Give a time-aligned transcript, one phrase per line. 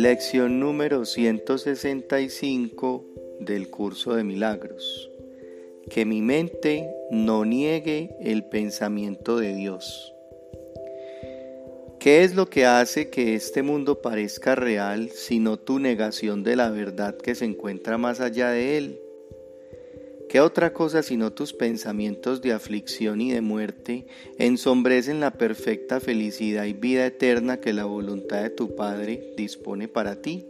[0.00, 3.04] Lección número 165
[3.40, 5.10] del curso de milagros.
[5.90, 10.14] Que mi mente no niegue el pensamiento de Dios.
[11.98, 16.70] ¿Qué es lo que hace que este mundo parezca real sino tu negación de la
[16.70, 19.00] verdad que se encuentra más allá de él?
[20.28, 24.06] ¿Qué otra cosa sino tus pensamientos de aflicción y de muerte
[24.38, 30.20] ensombrecen la perfecta felicidad y vida eterna que la voluntad de tu Padre dispone para
[30.20, 30.44] ti?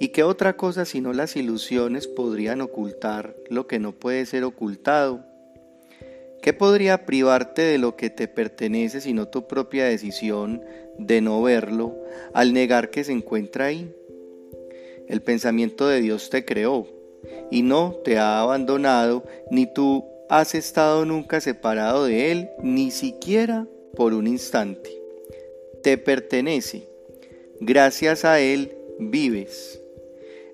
[0.00, 5.24] ¿Y qué otra cosa sino las ilusiones podrían ocultar lo que no puede ser ocultado?
[6.42, 10.60] ¿Qué podría privarte de lo que te pertenece sino tu propia decisión
[10.98, 11.96] de no verlo
[12.34, 13.94] al negar que se encuentra ahí?
[15.06, 16.95] El pensamiento de Dios te creó
[17.50, 23.66] y no te ha abandonado, ni tú has estado nunca separado de Él, ni siquiera
[23.94, 24.90] por un instante.
[25.82, 26.88] Te pertenece.
[27.60, 29.80] Gracias a Él vives.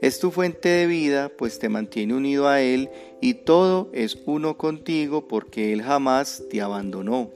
[0.00, 2.88] Es tu fuente de vida, pues te mantiene unido a Él
[3.20, 7.30] y todo es uno contigo porque Él jamás te abandonó.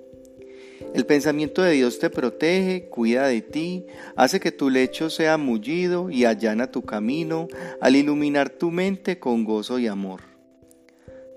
[0.95, 3.87] El pensamiento de Dios te protege, cuida de ti,
[4.17, 7.49] hace que tu lecho sea mullido y allana tu camino
[7.81, 10.35] al iluminar tu mente con gozo y amor.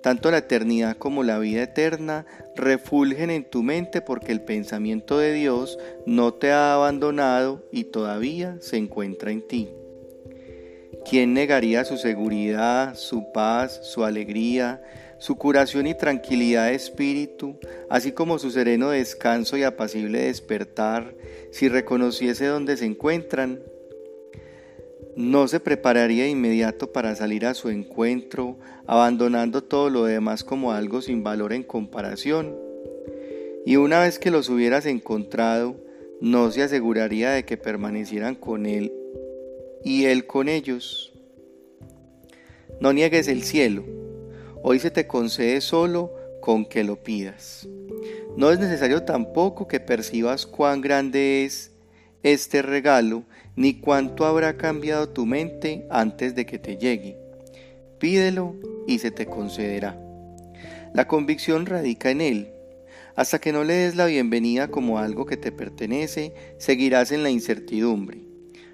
[0.04, 5.34] Tanto la eternidad como la vida eterna refulgen en tu mente porque el pensamiento de
[5.34, 9.70] Dios no te ha abandonado y todavía se encuentra en ti.
[11.10, 14.82] ¿Quién negaría su seguridad, su paz, su alegría,
[15.20, 17.58] su curación y tranquilidad de espíritu,
[17.90, 21.16] así como su sereno descanso y apacible despertar,
[21.52, 23.60] si reconociese dónde se encuentran,
[25.16, 30.72] no se prepararía de inmediato para salir a su encuentro, abandonando todo lo demás como
[30.72, 32.56] algo sin valor en comparación.
[33.66, 35.76] Y una vez que los hubieras encontrado,
[36.22, 38.94] no se aseguraría de que permanecieran con él
[39.84, 41.14] y él con ellos.
[42.80, 43.84] No niegues el cielo,
[44.70, 47.70] Hoy se te concede solo con que lo pidas.
[48.36, 51.72] No es necesario tampoco que percibas cuán grande es
[52.22, 53.24] este regalo,
[53.56, 57.18] ni cuánto habrá cambiado tu mente antes de que te llegue.
[57.98, 58.58] Pídelo
[58.88, 59.98] y se te concederá.
[60.94, 62.52] La convicción radica en él.
[63.16, 67.30] Hasta que no le des la bienvenida como algo que te pertenece, seguirás en la
[67.30, 68.20] incertidumbre.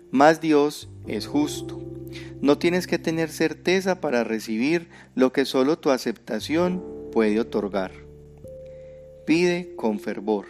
[0.09, 1.92] Mas Dios es justo
[2.43, 6.83] no tienes que tener certeza para recibir lo que solo tu aceptación
[7.13, 7.93] puede otorgar.
[9.25, 10.47] Pide con fervor.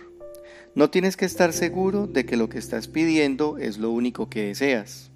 [0.73, 4.47] No tienes que estar seguro de que lo que estás pidiendo es lo único que
[4.47, 5.11] deseas.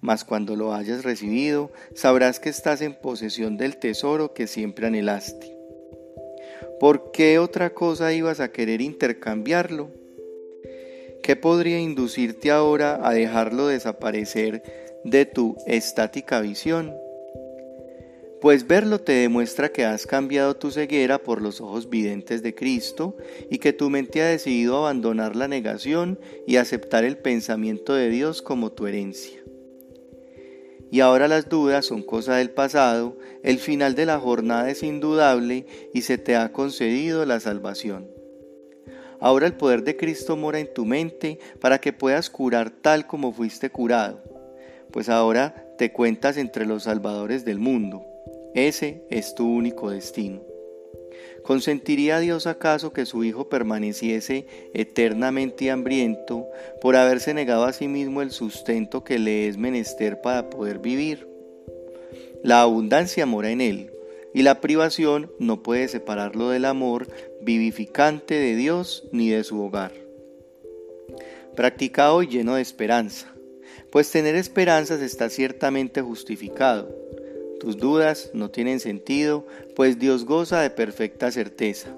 [0.00, 5.56] Mas cuando lo hayas recibido, sabrás que estás en posesión del tesoro que siempre anhelaste.
[6.80, 9.92] ¿Por qué otra cosa ibas a querer intercambiarlo?
[11.22, 16.92] ¿Qué podría inducirte ahora a dejarlo desaparecer de tu estática visión,
[18.40, 23.16] pues verlo te demuestra que has cambiado tu ceguera por los ojos videntes de Cristo
[23.48, 28.42] y que tu mente ha decidido abandonar la negación y aceptar el pensamiento de Dios
[28.42, 29.40] como tu herencia.
[30.90, 35.66] Y ahora las dudas son cosa del pasado, el final de la jornada es indudable
[35.94, 38.08] y se te ha concedido la salvación.
[39.20, 43.32] Ahora el poder de Cristo mora en tu mente para que puedas curar tal como
[43.32, 44.35] fuiste curado
[44.96, 48.06] pues ahora te cuentas entre los salvadores del mundo.
[48.54, 50.40] Ese es tu único destino.
[51.42, 56.46] ¿Consentiría Dios acaso que su Hijo permaneciese eternamente hambriento
[56.80, 61.28] por haberse negado a sí mismo el sustento que le es menester para poder vivir?
[62.42, 63.90] La abundancia mora en él,
[64.32, 67.06] y la privación no puede separarlo del amor
[67.42, 69.92] vivificante de Dios ni de su hogar.
[71.54, 73.35] Practicado y lleno de esperanza,
[73.90, 76.94] pues tener esperanzas está ciertamente justificado.
[77.60, 81.88] Tus dudas no tienen sentido, pues Dios goza de perfecta certeza,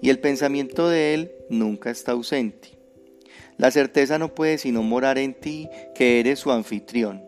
[0.00, 2.68] y el pensamiento de Él nunca está ausente.
[3.58, 7.22] La certeza no puede sino morar en ti, que eres su anfitrión.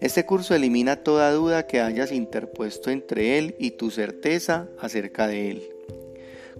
[0.00, 5.50] Este curso elimina toda duda que hayas interpuesto entre Él y tu certeza acerca de
[5.50, 5.62] Él.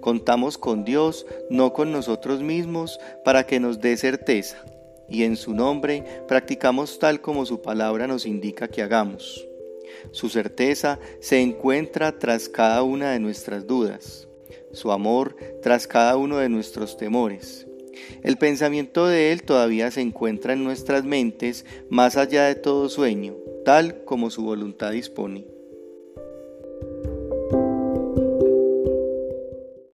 [0.01, 4.65] Contamos con Dios, no con nosotros mismos, para que nos dé certeza
[5.09, 9.47] y en su nombre practicamos tal como su palabra nos indica que hagamos.
[10.11, 14.29] Su certeza se encuentra tras cada una de nuestras dudas,
[14.73, 17.67] su amor tras cada uno de nuestros temores.
[18.23, 23.37] El pensamiento de Él todavía se encuentra en nuestras mentes más allá de todo sueño,
[23.65, 25.54] tal como su voluntad dispone.